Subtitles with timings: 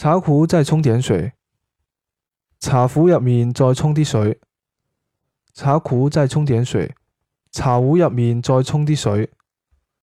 [0.00, 1.32] 茶壶再冲点水，
[2.60, 4.40] 茶壶入面再冲啲水，
[5.52, 6.94] 茶壶再冲点水，
[7.50, 9.32] 茶壶入面再冲啲水。